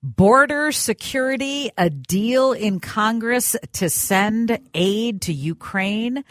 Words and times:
Border 0.00 0.70
security, 0.70 1.72
a 1.76 1.90
deal 1.90 2.52
in 2.52 2.78
Congress 2.78 3.56
to 3.72 3.90
send 3.90 4.60
aid 4.72 5.22
to 5.22 5.32
Ukraine. 5.32 6.22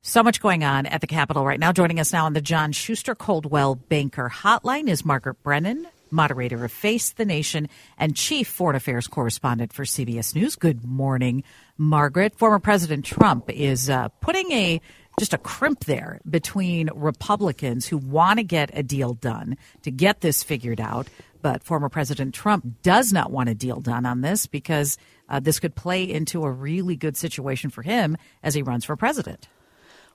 So 0.00 0.22
much 0.22 0.40
going 0.40 0.62
on 0.62 0.86
at 0.86 1.00
the 1.00 1.08
Capitol 1.08 1.44
right 1.44 1.58
now. 1.58 1.72
Joining 1.72 1.98
us 1.98 2.12
now 2.12 2.26
on 2.26 2.34
the 2.34 2.40
John 2.40 2.70
Schuster 2.70 3.16
Coldwell 3.16 3.74
Banker 3.74 4.30
Hotline 4.32 4.88
is 4.88 5.04
Margaret 5.04 5.42
Brennan, 5.42 5.88
moderator 6.12 6.64
of 6.64 6.70
Face 6.70 7.10
the 7.14 7.24
Nation 7.24 7.68
and 7.98 8.14
chief 8.14 8.46
foreign 8.46 8.76
affairs 8.76 9.08
correspondent 9.08 9.72
for 9.72 9.82
CBS 9.82 10.36
News. 10.36 10.54
Good 10.54 10.84
morning, 10.84 11.42
Margaret. 11.76 12.38
Former 12.38 12.60
President 12.60 13.04
Trump 13.04 13.50
is 13.50 13.90
uh, 13.90 14.06
putting 14.20 14.52
a 14.52 14.80
just 15.18 15.32
a 15.32 15.38
crimp 15.38 15.86
there 15.86 16.20
between 16.28 16.90
Republicans 16.94 17.86
who 17.86 17.96
want 17.96 18.38
to 18.38 18.44
get 18.44 18.70
a 18.74 18.84
deal 18.84 19.14
done 19.14 19.56
to 19.82 19.90
get 19.90 20.20
this 20.20 20.44
figured 20.44 20.80
out 20.80 21.08
but 21.46 21.62
former 21.62 21.88
President 21.88 22.34
Trump 22.34 22.82
does 22.82 23.12
not 23.12 23.30
want 23.30 23.48
a 23.48 23.54
deal 23.54 23.78
done 23.78 24.04
on 24.04 24.20
this 24.20 24.46
because 24.46 24.98
uh, 25.28 25.38
this 25.38 25.60
could 25.60 25.76
play 25.76 26.02
into 26.02 26.42
a 26.42 26.50
really 26.50 26.96
good 26.96 27.16
situation 27.16 27.70
for 27.70 27.82
him 27.82 28.16
as 28.42 28.54
he 28.54 28.62
runs 28.62 28.84
for 28.84 28.96
president. 28.96 29.46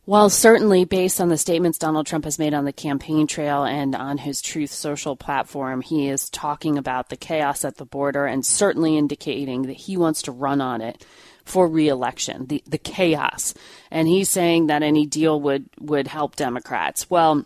Well, 0.06 0.30
certainly 0.30 0.84
based 0.84 1.22
on 1.22 1.30
the 1.30 1.38
statements 1.38 1.78
Donald 1.78 2.06
Trump 2.06 2.26
has 2.26 2.38
made 2.38 2.54
on 2.54 2.66
the 2.66 2.74
campaign 2.74 3.28
trail 3.28 3.64
and 3.64 3.96
on 3.96 4.18
his 4.18 4.42
Truth 4.42 4.72
Social 4.72 5.16
platform, 5.16 5.80
he 5.80 6.10
is 6.10 6.30
talking 6.30 6.78
about 6.78 7.08
the 7.08 7.16
chaos 7.16 7.64
at 7.64 7.78
the 7.78 7.86
border 7.86 8.26
and 8.26 8.46
certainly 8.46 8.98
indicating 8.98 9.62
that 9.68 9.78
he 9.78 9.96
wants 9.96 10.24
to 10.24 10.34
run 10.34 10.60
on 10.60 10.82
it 10.82 11.06
for 11.46 11.66
reelection, 11.66 12.48
the, 12.48 12.62
the 12.68 12.78
chaos. 12.78 13.54
And 13.90 14.06
he's 14.06 14.28
saying 14.28 14.68
that 14.68 14.84
any 14.84 15.06
deal 15.06 15.40
would, 15.40 15.70
would 15.80 16.10
help 16.10 16.36
Democrats. 16.36 17.10
Well, 17.10 17.46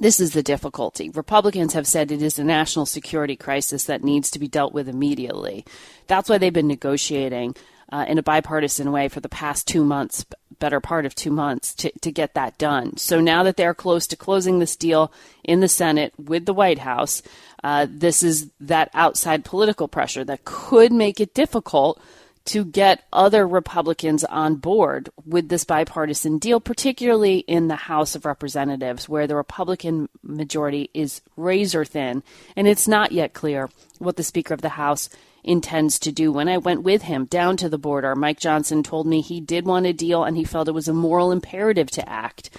this 0.00 0.20
is 0.20 0.32
the 0.32 0.42
difficulty. 0.42 1.10
Republicans 1.10 1.74
have 1.74 1.86
said 1.86 2.10
it 2.10 2.22
is 2.22 2.38
a 2.38 2.44
national 2.44 2.86
security 2.86 3.36
crisis 3.36 3.84
that 3.84 4.04
needs 4.04 4.30
to 4.30 4.38
be 4.38 4.48
dealt 4.48 4.72
with 4.72 4.88
immediately. 4.88 5.64
That's 6.06 6.28
why 6.28 6.38
they've 6.38 6.52
been 6.52 6.68
negotiating 6.68 7.56
uh, 7.90 8.04
in 8.08 8.18
a 8.18 8.22
bipartisan 8.22 8.92
way 8.92 9.08
for 9.08 9.20
the 9.20 9.28
past 9.28 9.66
two 9.66 9.84
months, 9.84 10.24
better 10.58 10.80
part 10.80 11.06
of 11.06 11.14
two 11.14 11.30
months, 11.30 11.74
to, 11.74 11.90
to 12.00 12.12
get 12.12 12.34
that 12.34 12.58
done. 12.58 12.96
So 12.96 13.20
now 13.20 13.42
that 13.44 13.56
they're 13.56 13.74
close 13.74 14.06
to 14.08 14.16
closing 14.16 14.58
this 14.58 14.76
deal 14.76 15.12
in 15.42 15.60
the 15.60 15.68
Senate 15.68 16.12
with 16.18 16.44
the 16.44 16.54
White 16.54 16.80
House, 16.80 17.22
uh, 17.64 17.86
this 17.88 18.22
is 18.22 18.50
that 18.60 18.90
outside 18.94 19.44
political 19.44 19.88
pressure 19.88 20.24
that 20.24 20.44
could 20.44 20.92
make 20.92 21.20
it 21.20 21.34
difficult 21.34 22.00
to 22.48 22.64
get 22.64 23.04
other 23.12 23.46
Republicans 23.46 24.24
on 24.24 24.56
board 24.56 25.10
with 25.26 25.48
this 25.48 25.64
bipartisan 25.64 26.38
deal, 26.38 26.60
particularly 26.60 27.38
in 27.40 27.68
the 27.68 27.76
House 27.76 28.14
of 28.14 28.24
Representatives, 28.24 29.08
where 29.08 29.26
the 29.26 29.36
Republican 29.36 30.08
majority 30.22 30.88
is 30.94 31.20
razor 31.36 31.84
thin. 31.84 32.22
And 32.56 32.66
it's 32.66 32.88
not 32.88 33.12
yet 33.12 33.34
clear 33.34 33.68
what 33.98 34.16
the 34.16 34.22
Speaker 34.22 34.54
of 34.54 34.62
the 34.62 34.70
House 34.70 35.10
intends 35.44 35.98
to 35.98 36.10
do. 36.10 36.32
When 36.32 36.48
I 36.48 36.56
went 36.56 36.82
with 36.82 37.02
him 37.02 37.26
down 37.26 37.58
to 37.58 37.68
the 37.68 37.78
border, 37.78 38.16
Mike 38.16 38.40
Johnson 38.40 38.82
told 38.82 39.06
me 39.06 39.20
he 39.20 39.40
did 39.40 39.66
want 39.66 39.84
a 39.86 39.92
deal 39.92 40.24
and 40.24 40.36
he 40.36 40.44
felt 40.44 40.68
it 40.68 40.72
was 40.72 40.88
a 40.88 40.94
moral 40.94 41.30
imperative 41.30 41.90
to 41.92 42.08
act. 42.08 42.50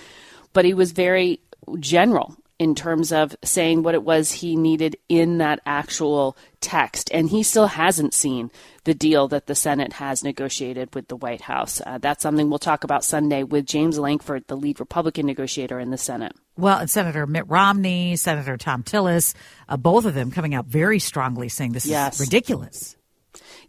But 0.53 0.65
he 0.65 0.73
was 0.73 0.91
very 0.91 1.39
general 1.79 2.37
in 2.59 2.75
terms 2.75 3.13
of 3.13 3.35
saying 3.43 3.81
what 3.81 3.95
it 3.95 4.03
was 4.03 4.31
he 4.31 4.57
needed 4.57 4.97
in 5.07 5.37
that 5.37 5.61
actual 5.65 6.37
text. 6.59 7.09
And 7.13 7.29
he 7.29 7.41
still 7.41 7.67
hasn't 7.67 8.13
seen 8.13 8.51
the 8.83 8.93
deal 8.93 9.29
that 9.29 9.47
the 9.47 9.55
Senate 9.55 9.93
has 9.93 10.23
negotiated 10.23 10.93
with 10.93 11.07
the 11.07 11.15
White 11.15 11.41
House. 11.41 11.81
Uh, 11.85 11.97
that's 11.97 12.21
something 12.21 12.49
we'll 12.49 12.59
talk 12.59 12.83
about 12.83 13.05
Sunday 13.05 13.43
with 13.43 13.65
James 13.65 13.97
Lankford, 13.97 14.45
the 14.47 14.57
lead 14.57 14.79
Republican 14.79 15.25
negotiator 15.25 15.79
in 15.79 15.89
the 15.89 15.97
Senate. 15.97 16.33
Well, 16.57 16.79
and 16.79 16.89
Senator 16.89 17.25
Mitt 17.25 17.47
Romney, 17.47 18.17
Senator 18.17 18.57
Thom 18.57 18.83
Tillis, 18.83 19.33
uh, 19.69 19.77
both 19.77 20.05
of 20.05 20.13
them 20.13 20.29
coming 20.29 20.53
out 20.53 20.65
very 20.65 20.99
strongly 20.99 21.47
saying 21.47 21.71
this 21.71 21.85
yes. 21.85 22.15
is 22.15 22.27
ridiculous. 22.27 22.97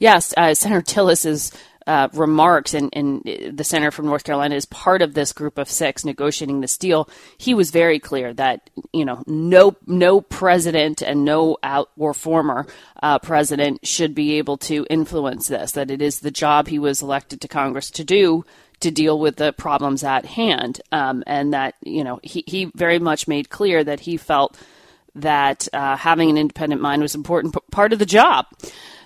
Yes, 0.01 0.35
uh, 0.37 0.55
Senator 0.55 0.83
Tillis 0.83 1.27
is 1.27 1.53
uh, 1.91 2.09
remarks, 2.13 2.73
and, 2.73 2.89
and 2.93 3.25
the 3.53 3.65
senator 3.65 3.91
from 3.91 4.07
North 4.07 4.23
Carolina 4.23 4.55
is 4.55 4.65
part 4.65 5.03
of 5.03 5.15
this 5.15 5.33
group 5.33 5.59
of 5.59 5.69
six 5.69 6.05
negotiating 6.05 6.61
this 6.61 6.79
deal. 6.79 7.09
He 7.37 7.53
was 7.53 7.73
very 7.73 7.99
clear 7.99 8.33
that 8.35 8.71
you 8.93 9.05
know 9.05 9.25
no 9.27 9.75
no 9.89 10.21
president 10.21 11.03
and 11.03 11.25
no 11.25 11.59
out 11.65 11.91
or 11.97 12.15
former 12.15 12.69
uh, 13.03 13.19
president 13.19 13.85
should 13.85 14.15
be 14.15 14.39
able 14.39 14.57
to 14.59 14.87
influence 14.89 15.49
this. 15.49 15.73
That 15.73 15.91
it 15.91 16.01
is 16.01 16.21
the 16.21 16.31
job 16.31 16.69
he 16.69 16.79
was 16.79 17.03
elected 17.03 17.41
to 17.41 17.49
Congress 17.49 17.91
to 17.91 18.05
do 18.05 18.45
to 18.79 18.93
deal 18.93 19.19
with 19.19 19.35
the 19.35 19.53
problems 19.53 20.05
at 20.05 20.25
hand, 20.25 20.81
um, 20.93 21.25
and 21.27 21.53
that 21.53 21.75
you 21.83 22.05
know 22.05 22.21
he 22.23 22.45
he 22.47 22.71
very 22.77 23.01
much 23.01 23.27
made 23.27 23.51
clear 23.51 23.83
that 23.83 23.99
he 23.99 24.17
felt 24.17 24.57
that 25.17 25.67
uh, 25.73 25.97
having 25.97 26.31
an 26.31 26.39
independent 26.39 26.81
mind 26.81 27.03
was 27.03 27.17
important 27.17 27.53
p- 27.53 27.61
part 27.73 27.93
of 27.93 27.99
the 27.99 28.07
job. 28.07 28.47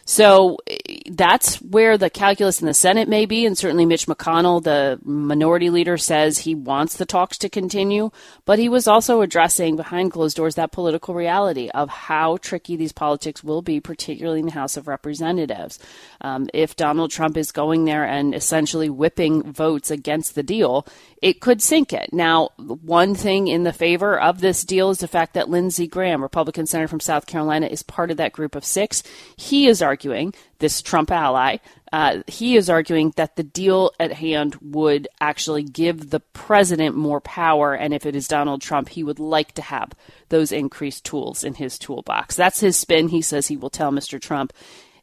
So 0.05 0.59
that's 1.07 1.57
where 1.57 1.99
the 1.99 2.09
calculus 2.09 2.61
in 2.61 2.67
the 2.67 2.75
Senate 2.75 3.09
may 3.09 3.27
be, 3.27 3.45
and 3.45 3.59
certainly 3.59 3.85
Mitch 3.85 4.07
McConnell, 4.07 4.63
the 4.63 4.99
minority 5.05 5.69
leader, 5.69 5.99
says 5.99 6.39
he 6.39 6.55
wants 6.55 6.97
the 6.97 7.05
talks 7.05 7.37
to 7.39 7.49
continue. 7.51 8.11
But 8.47 8.59
he 8.59 8.71
was 8.71 8.89
also 8.89 9.21
addressing 9.21 9.77
behind 9.77 10.13
closed 10.13 10.37
doors 10.37 10.55
that 10.55 10.73
political 10.73 11.15
reality 11.15 11.69
of 11.69 11.91
how 11.91 12.39
tricky 12.39 12.77
these 12.77 12.93
politics 12.93 13.45
will 13.45 13.61
be, 13.61 13.81
particularly 13.81 14.41
in 14.41 14.47
the 14.47 14.53
House 14.53 14.77
of 14.79 14.89
Representatives. 14.89 15.79
Um, 16.23 16.49
if 16.55 16.75
Donald 16.75 17.11
Trump 17.11 17.37
is 17.37 17.53
going 17.53 17.85
there 17.85 18.05
and 18.05 18.35
essentially 18.35 18.89
whipping 18.89 19.53
votes 19.53 19.91
against 19.91 20.35
the 20.35 20.43
deal, 20.43 20.87
it 21.21 21.41
could 21.41 21.61
sink 21.61 21.93
it. 21.93 22.13
Now, 22.13 22.49
one 22.57 23.15
thing 23.15 23.49
in 23.49 23.65
the 23.65 23.73
favor 23.73 24.19
of 24.19 24.41
this 24.41 24.65
deal 24.65 24.91
is 24.91 24.99
the 24.99 25.09
fact 25.09 25.35
that 25.35 25.51
Lindsey 25.51 25.87
Graham, 25.87 26.23
Republican 26.23 26.67
senator 26.67 26.89
from 26.89 27.01
South 27.01 27.27
Carolina, 27.27 27.67
is 27.67 27.83
part 27.83 28.11
of 28.11 28.17
that 28.17 28.33
group 28.33 28.55
of 28.55 28.65
six. 28.65 29.03
He 29.37 29.67
is 29.67 29.83
arguing, 29.83 30.33
this 30.65 30.81
Trump 30.81 31.11
ally, 31.11 31.59
uh, 31.93 32.23
he 32.27 32.57
is 32.57 32.71
arguing 32.71 33.13
that 33.17 33.37
the 33.37 33.43
deal 33.43 33.93
at 34.01 34.13
hand 34.13 34.57
would 34.63 35.07
actually 35.21 35.63
give 35.63 36.09
the 36.09 36.21
president 36.21 36.97
more 36.97 37.21
power. 37.21 37.75
And 37.75 37.93
if 37.93 38.07
it 38.07 38.17
is 38.17 38.27
Donald 38.27 38.63
Trump, 38.63 38.89
he 38.89 39.05
would 39.05 39.19
like 39.19 39.53
to 39.53 39.63
have 39.63 39.93
those 40.31 40.53
increased 40.53 41.05
tools 41.05 41.45
in 41.45 41.53
his 41.53 41.79
toolbox. 41.79 42.35
That's 42.35 42.61
his 42.61 42.79
spin. 42.79 43.09
He 43.09 43.21
says 43.21 43.47
he 43.47 43.59
will 43.59 43.69
tell 43.69 43.93
Mr. 43.93 44.19
Trump 44.19 44.55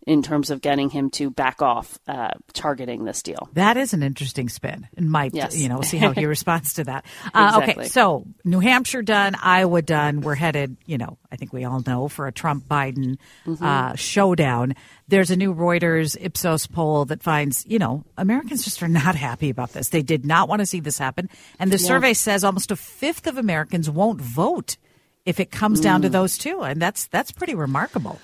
in 0.08 0.24
terms 0.24 0.50
of 0.50 0.62
getting 0.62 0.90
him 0.90 1.12
to 1.12 1.30
back 1.30 1.62
off 1.62 2.00
uh, 2.08 2.32
targeting 2.54 3.06
this 3.06 3.22
deal. 3.22 3.50
That 3.54 3.78
is 3.78 3.94
an 3.94 4.02
interesting 4.02 4.50
spin, 4.50 4.88
and 4.98 5.12
might 5.12 5.34
yes. 5.34 5.58
you 5.58 5.70
know 5.70 5.82
see 5.82 5.98
how 5.98 6.12
he 6.12 6.26
responds 6.32 6.74
to 6.76 6.86
that. 6.86 7.06
Uh, 7.34 7.60
exactly. 7.60 7.84
Okay, 7.84 7.90
so 7.90 8.26
New 8.44 8.60
Hampshire 8.60 9.04
done, 9.04 9.36
Iowa 9.42 9.82
done. 9.82 10.22
We're 10.22 10.36
headed, 10.36 10.78
you 10.86 10.98
know, 10.98 11.18
I 11.32 11.36
think 11.36 11.54
we 11.54 11.66
all 11.66 11.84
know 11.86 12.08
for 12.08 12.28
a 12.28 12.32
Trump 12.32 12.68
Biden 12.68 13.18
mm-hmm. 13.46 13.64
uh, 13.64 13.96
showdown. 13.96 14.74
There's 15.08 15.30
a 15.30 15.36
new 15.36 15.54
Reuters 15.54 16.18
Ipsos 16.20 16.68
poll 16.68 17.06
that 17.06 17.22
finds, 17.22 17.66
you 17.68 17.80
know, 17.80 18.04
Americans 18.18 18.64
just 18.64 18.82
are 18.82 18.88
not 18.88 19.16
happy 19.16 19.50
about 19.50 19.74
this. 19.74 19.90
They 19.90 20.02
did 20.02 20.26
not 20.26 20.50
want 20.50 20.62
to 20.62 20.66
see 20.66 20.80
this 20.80 20.98
happen, 20.98 21.30
and 21.60 21.72
the 21.72 21.78
yeah. 21.78 21.88
survey 21.88 22.14
says 22.14 22.44
almost 22.44 22.72
a 22.72 22.76
fifth 22.76 23.28
of 23.28 23.38
Americans 23.38 23.90
won't 23.90 24.20
vote 24.20 24.78
if 25.26 25.40
it 25.40 25.52
comes 25.52 25.80
mm. 25.80 25.84
down 25.84 26.02
to 26.02 26.10
mm. 26.10 26.14
those 26.14 26.38
two, 26.38 26.62
and 26.62 26.82
that's 26.82 27.06
that's 27.08 27.32
pretty 27.32 27.54
remarkable. 27.54 28.20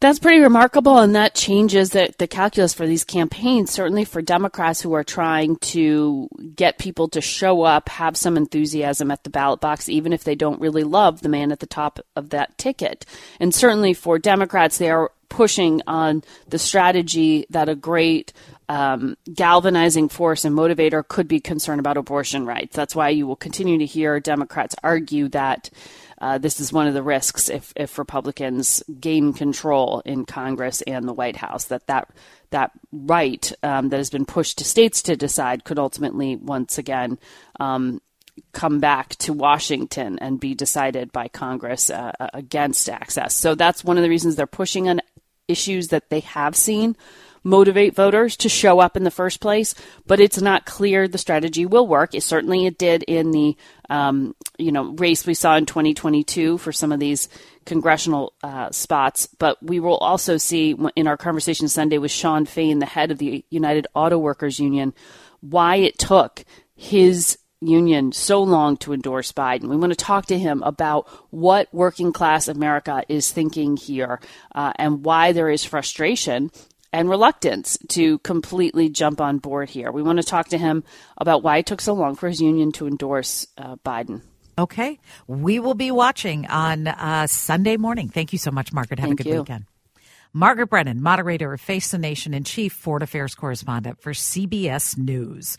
That's 0.00 0.18
pretty 0.18 0.40
remarkable, 0.40 0.98
and 0.98 1.14
that 1.14 1.34
changes 1.34 1.90
the, 1.90 2.14
the 2.16 2.26
calculus 2.26 2.72
for 2.72 2.86
these 2.86 3.04
campaigns. 3.04 3.70
Certainly 3.70 4.06
for 4.06 4.22
Democrats 4.22 4.80
who 4.80 4.94
are 4.94 5.04
trying 5.04 5.56
to 5.56 6.26
get 6.56 6.78
people 6.78 7.08
to 7.08 7.20
show 7.20 7.62
up, 7.62 7.90
have 7.90 8.16
some 8.16 8.38
enthusiasm 8.38 9.10
at 9.10 9.24
the 9.24 9.30
ballot 9.30 9.60
box, 9.60 9.90
even 9.90 10.14
if 10.14 10.24
they 10.24 10.34
don't 10.34 10.58
really 10.58 10.84
love 10.84 11.20
the 11.20 11.28
man 11.28 11.52
at 11.52 11.60
the 11.60 11.66
top 11.66 12.00
of 12.16 12.30
that 12.30 12.56
ticket. 12.56 13.04
And 13.40 13.54
certainly 13.54 13.92
for 13.92 14.18
Democrats, 14.18 14.78
they 14.78 14.90
are 14.90 15.12
pushing 15.28 15.82
on 15.86 16.24
the 16.48 16.58
strategy 16.58 17.44
that 17.50 17.68
a 17.68 17.74
great 17.74 18.32
um, 18.70 19.16
galvanizing 19.32 20.08
force 20.08 20.44
and 20.44 20.56
motivator 20.56 21.06
could 21.06 21.28
be 21.28 21.40
concern 21.40 21.78
about 21.78 21.96
abortion 21.98 22.46
rights. 22.46 22.74
That's 22.74 22.96
why 22.96 23.10
you 23.10 23.26
will 23.26 23.36
continue 23.36 23.78
to 23.78 23.86
hear 23.86 24.18
Democrats 24.18 24.74
argue 24.82 25.28
that 25.28 25.68
uh, 26.20 26.38
this 26.38 26.60
is 26.60 26.72
one 26.72 26.86
of 26.86 26.94
the 26.94 27.02
risks 27.02 27.48
if, 27.48 27.72
if 27.76 27.98
Republicans 27.98 28.82
gain 29.00 29.32
control 29.32 30.02
in 30.04 30.26
Congress 30.26 30.82
and 30.82 31.08
the 31.08 31.12
White 31.12 31.36
House 31.36 31.64
that 31.66 31.86
that 31.86 32.08
that 32.50 32.72
right 32.92 33.52
um, 33.62 33.88
that 33.88 33.96
has 33.96 34.10
been 34.10 34.26
pushed 34.26 34.58
to 34.58 34.64
states 34.64 35.02
to 35.02 35.16
decide 35.16 35.64
could 35.64 35.78
ultimately 35.78 36.36
once 36.36 36.78
again 36.78 37.18
um, 37.58 38.00
come 38.52 38.80
back 38.80 39.10
to 39.16 39.32
Washington 39.32 40.18
and 40.18 40.40
be 40.40 40.54
decided 40.54 41.12
by 41.12 41.28
Congress 41.28 41.90
uh, 41.90 42.12
against 42.34 42.88
access. 42.88 43.34
So 43.34 43.54
that's 43.54 43.84
one 43.84 43.96
of 43.96 44.02
the 44.02 44.08
reasons 44.08 44.36
they're 44.36 44.46
pushing 44.46 44.88
on 44.88 45.00
issues 45.48 45.88
that 45.88 46.10
they 46.10 46.20
have 46.20 46.54
seen 46.54 46.96
motivate 47.42 47.94
voters 47.94 48.36
to 48.38 48.48
show 48.48 48.80
up 48.80 48.96
in 48.96 49.04
the 49.04 49.10
first 49.10 49.40
place, 49.40 49.74
but 50.06 50.20
it's 50.20 50.40
not 50.40 50.66
clear 50.66 51.08
the 51.08 51.18
strategy 51.18 51.66
will 51.66 51.86
work. 51.86 52.14
It 52.14 52.22
certainly 52.22 52.66
it 52.66 52.78
did 52.78 53.02
in 53.04 53.30
the 53.30 53.56
um, 53.88 54.34
you 54.58 54.72
know 54.72 54.92
race 54.92 55.26
we 55.26 55.34
saw 55.34 55.56
in 55.56 55.66
2022 55.66 56.58
for 56.58 56.72
some 56.72 56.92
of 56.92 57.00
these 57.00 57.28
congressional 57.64 58.32
uh, 58.42 58.70
spots, 58.70 59.28
but 59.38 59.62
we 59.62 59.80
will 59.80 59.98
also 59.98 60.36
see 60.36 60.76
in 60.96 61.06
our 61.06 61.16
conversation 61.16 61.68
Sunday 61.68 61.98
with 61.98 62.10
Shawn 62.10 62.46
Fain, 62.46 62.78
the 62.78 62.86
head 62.86 63.10
of 63.10 63.18
the 63.18 63.44
United 63.50 63.86
Auto 63.94 64.18
Workers 64.18 64.58
Union, 64.58 64.94
why 65.40 65.76
it 65.76 65.98
took 65.98 66.44
his 66.74 67.38
union 67.60 68.10
so 68.10 68.42
long 68.42 68.76
to 68.78 68.92
endorse 68.92 69.32
Biden. 69.32 69.68
We 69.68 69.76
want 69.76 69.92
to 69.92 69.96
talk 69.96 70.26
to 70.26 70.38
him 70.38 70.62
about 70.62 71.08
what 71.30 71.72
working 71.72 72.12
class 72.12 72.48
America 72.48 73.04
is 73.08 73.30
thinking 73.30 73.76
here 73.76 74.20
uh, 74.54 74.72
and 74.76 75.04
why 75.04 75.32
there 75.32 75.50
is 75.50 75.62
frustration 75.62 76.50
and 76.92 77.08
reluctance 77.08 77.78
to 77.88 78.18
completely 78.18 78.88
jump 78.88 79.20
on 79.20 79.38
board 79.38 79.70
here. 79.70 79.92
We 79.92 80.02
want 80.02 80.18
to 80.18 80.24
talk 80.24 80.48
to 80.48 80.58
him 80.58 80.84
about 81.16 81.42
why 81.42 81.58
it 81.58 81.66
took 81.66 81.80
so 81.80 81.94
long 81.94 82.16
for 82.16 82.28
his 82.28 82.40
union 82.40 82.72
to 82.72 82.86
endorse 82.86 83.46
uh, 83.56 83.76
Biden. 83.76 84.22
Okay. 84.58 84.98
We 85.26 85.58
will 85.58 85.74
be 85.74 85.90
watching 85.90 86.46
on 86.46 86.86
uh, 86.86 87.26
Sunday 87.26 87.76
morning. 87.76 88.08
Thank 88.08 88.32
you 88.32 88.38
so 88.38 88.50
much, 88.50 88.72
Margaret. 88.72 88.98
Have 88.98 89.08
Thank 89.08 89.20
a 89.20 89.24
good 89.24 89.32
you. 89.32 89.38
weekend. 89.40 89.64
Margaret 90.32 90.68
Brennan, 90.68 91.02
moderator 91.02 91.52
of 91.52 91.60
Face 91.60 91.90
the 91.90 91.98
Nation 91.98 92.34
and 92.34 92.46
chief 92.46 92.72
foreign 92.72 93.02
affairs 93.02 93.34
correspondent 93.34 94.00
for 94.00 94.12
CBS 94.12 94.96
News. 94.96 95.58